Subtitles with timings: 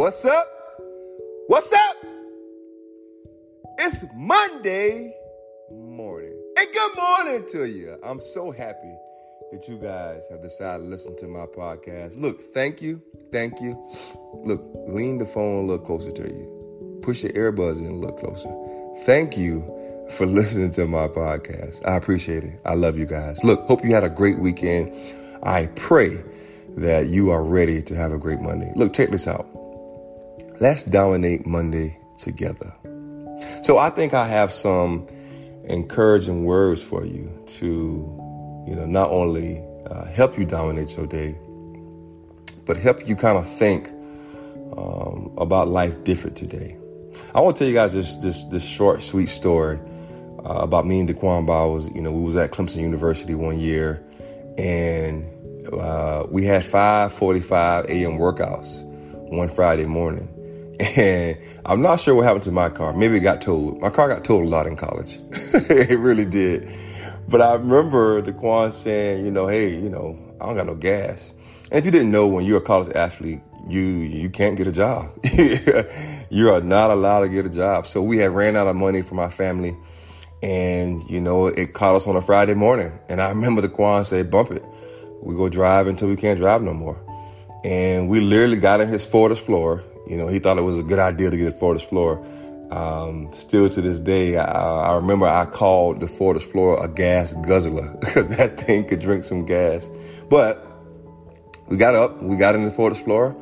[0.00, 0.48] What's up?
[1.48, 1.96] What's up?
[3.76, 5.14] It's Monday
[5.70, 6.42] morning.
[6.56, 7.98] And good morning to you.
[8.02, 8.94] I'm so happy
[9.52, 12.18] that you guys have decided to listen to my podcast.
[12.18, 13.02] Look, thank you.
[13.30, 13.76] Thank you.
[14.42, 17.00] Look, lean the phone a little closer to you.
[17.02, 19.04] Push your earbuds in a little closer.
[19.04, 19.62] Thank you
[20.12, 21.86] for listening to my podcast.
[21.86, 22.58] I appreciate it.
[22.64, 23.44] I love you guys.
[23.44, 24.96] Look, hope you had a great weekend.
[25.42, 26.24] I pray
[26.78, 28.72] that you are ready to have a great Monday.
[28.76, 29.59] Look, check this out.
[30.60, 32.74] Let's dominate Monday together.
[33.62, 35.08] So I think I have some
[35.64, 41.34] encouraging words for you to, you know, not only uh, help you dominate your day,
[42.66, 43.88] but help you kind of think
[44.76, 46.76] um, about life different today.
[47.34, 49.78] I want to tell you guys this this this short, sweet story
[50.44, 51.88] uh, about me and Daquan Bowers.
[51.94, 54.04] You know, we was at Clemson University one year,
[54.58, 55.24] and
[55.72, 58.18] uh, we had 5:45 a.m.
[58.18, 58.84] workouts
[59.30, 60.28] one Friday morning.
[60.80, 61.36] And
[61.66, 62.94] I'm not sure what happened to my car.
[62.94, 63.78] Maybe it got towed.
[63.80, 65.18] My car got towed a lot in college.
[65.32, 66.72] it really did.
[67.28, 71.32] But I remember Daquan saying, you know, hey, you know, I don't got no gas.
[71.70, 74.72] And if you didn't know, when you're a college athlete, you you can't get a
[74.72, 75.12] job.
[76.30, 77.86] you are not allowed to get a job.
[77.86, 79.76] So we had ran out of money for my family,
[80.42, 82.98] and you know it caught us on a Friday morning.
[83.08, 84.64] And I remember Daquan said, "Bump it.
[85.22, 86.98] We go drive until we can't drive no more."
[87.62, 89.84] And we literally got in his Ford Explorer.
[90.10, 92.20] You know, he thought it was a good idea to get a Ford Explorer.
[92.72, 97.32] Um, still to this day, I, I, remember I called the Ford Explorer a gas
[97.46, 99.88] guzzler because that thing could drink some gas.
[100.28, 100.66] But
[101.68, 103.36] we got up, we got in the Ford Explorer,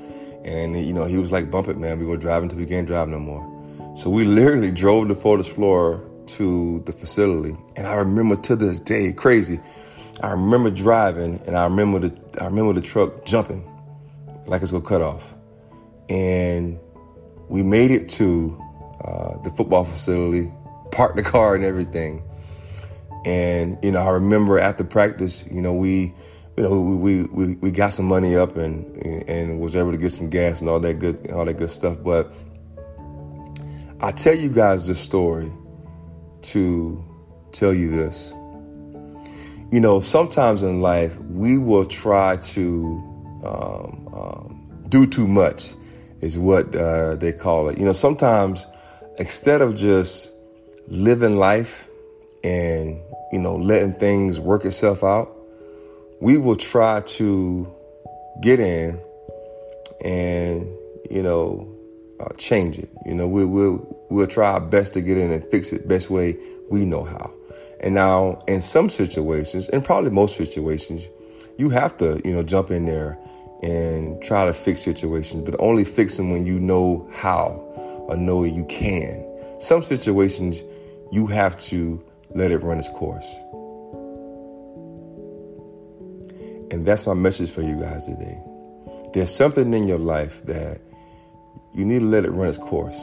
[0.44, 1.98] and you know he was like, "Bump it, man.
[1.98, 5.40] We were driving until we can't drive no more." So we literally drove the Ford
[5.40, 6.04] Explorer
[6.36, 9.58] to the facility, and I remember to this day, crazy.
[10.22, 13.64] I remember driving, and I remember the I remember the truck jumping
[14.46, 15.22] like it's gonna cut off,
[16.08, 16.78] and
[17.48, 18.62] we made it to
[19.04, 20.52] uh, the football facility,
[20.90, 22.22] parked the car and everything.
[23.24, 26.14] And you know, I remember after practice, you know, we,
[26.56, 28.96] you know, we we, we got some money up and
[29.28, 31.98] and was able to get some gas and all that good all that good stuff.
[32.02, 32.32] But
[34.00, 35.50] I tell you guys this story
[36.42, 37.04] to
[37.52, 38.32] tell you this.
[39.70, 42.64] You know, sometimes in life we will try to
[43.44, 45.74] um, um, do too much,
[46.20, 47.78] is what uh, they call it.
[47.78, 48.66] You know, sometimes
[49.18, 50.32] instead of just
[50.88, 51.88] living life
[52.42, 53.00] and,
[53.32, 55.34] you know, letting things work itself out,
[56.20, 57.72] we will try to
[58.40, 59.00] get in
[60.04, 60.66] and,
[61.10, 61.72] you know,
[62.20, 62.90] uh, change it.
[63.06, 66.10] You know, we, we'll, we'll try our best to get in and fix it best
[66.10, 66.36] way
[66.70, 67.32] we know how.
[67.80, 71.04] And now, in some situations, and probably most situations,
[71.58, 73.16] you have to, you know, jump in there
[73.62, 77.64] and try to fix situations, but only fix them when you know how
[78.08, 79.24] or know you can.
[79.60, 80.62] Some situations
[81.10, 83.26] you have to let it run its course.
[86.70, 88.38] And that's my message for you guys today.
[89.14, 90.80] There's something in your life that
[91.74, 92.98] you need to let it run its course.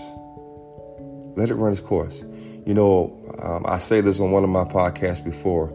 [1.36, 2.24] Let it run its course.
[2.66, 5.70] You know, um, I say this on one of my podcasts before.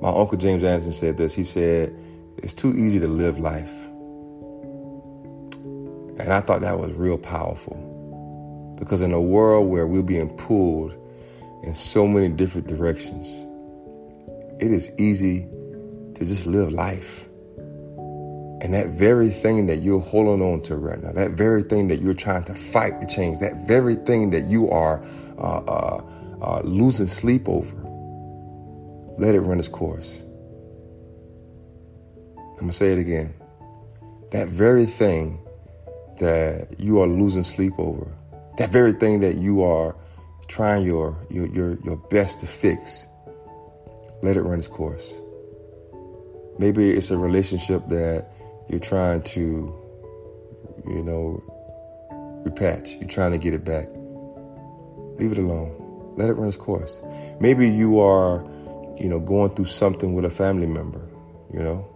[0.00, 1.34] My uncle James Anderson said this.
[1.34, 1.94] He said,
[2.38, 3.70] It's too easy to live life.
[6.24, 7.76] And I thought that was real powerful.
[8.78, 10.94] Because in a world where we're being pulled
[11.62, 13.28] in so many different directions,
[14.58, 15.46] it is easy
[16.14, 17.26] to just live life.
[18.62, 22.00] And that very thing that you're holding on to right now, that very thing that
[22.00, 25.04] you're trying to fight to change, that very thing that you are
[25.36, 26.02] uh, uh,
[26.40, 27.76] uh, losing sleep over,
[29.18, 30.24] let it run its course.
[32.38, 33.34] I'm going to say it again.
[34.30, 35.43] That very thing
[36.18, 38.06] that you are losing sleep over,
[38.58, 39.96] that very thing that you are
[40.48, 43.06] trying your, your, your, your best to fix,
[44.22, 45.14] let it run its course.
[46.58, 48.28] Maybe it's a relationship that
[48.68, 49.74] you're trying to,
[50.86, 51.42] you know,
[52.46, 52.98] repatch.
[53.00, 53.88] You're trying to get it back.
[55.18, 55.74] Leave it alone.
[56.16, 57.00] Let it run its course.
[57.40, 58.44] Maybe you are,
[58.98, 61.00] you know, going through something with a family member,
[61.52, 61.88] you know,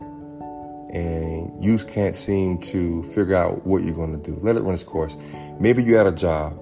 [0.91, 4.39] and you can't seem to figure out what you're going to do.
[4.41, 5.17] Let it run its course.
[5.61, 6.57] Maybe you're at a job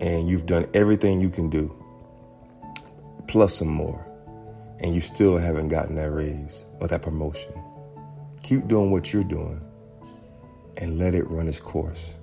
[0.00, 1.74] and you've done everything you can do,
[3.26, 4.04] plus some more,
[4.80, 7.52] and you still haven't gotten that raise or that promotion.
[8.42, 9.60] Keep doing what you're doing
[10.76, 12.14] and let it run its course.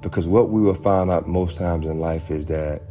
[0.00, 2.82] Because what we will find out most times in life is that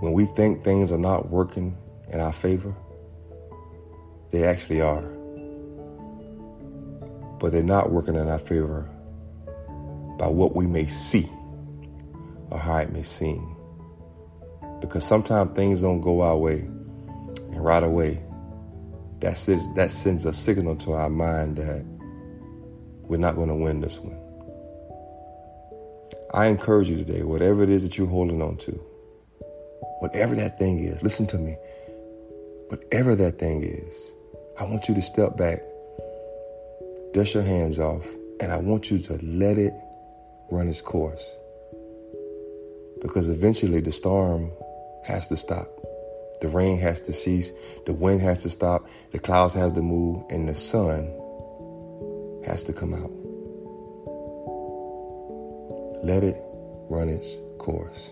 [0.00, 1.76] when we think things are not working
[2.10, 2.74] in our favor,
[4.30, 5.13] they actually are.
[7.38, 8.88] But they're not working in our favor
[10.18, 11.28] by what we may see
[12.50, 13.56] or how it may seem.
[14.80, 18.22] Because sometimes things don't go our way, and right away,
[19.20, 19.36] that
[19.74, 21.84] that sends a signal to our mind that
[23.08, 24.18] we're not going to win this one.
[26.32, 28.72] I encourage you today, whatever it is that you're holding on to,
[30.00, 31.56] whatever that thing is, listen to me.
[32.68, 34.12] Whatever that thing is,
[34.58, 35.60] I want you to step back,
[37.14, 38.04] dust your hands off,
[38.40, 39.72] and I want you to let it
[40.50, 41.24] run its course.
[43.00, 44.50] Because eventually the storm
[45.04, 45.68] has to stop.
[46.40, 47.52] The rain has to cease,
[47.86, 51.06] the wind has to stop, the clouds have to move, and the sun
[52.44, 53.12] has to come out.
[56.04, 56.36] Let it
[56.90, 58.10] run its course.